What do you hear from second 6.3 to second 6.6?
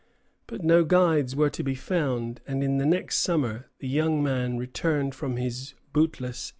errand.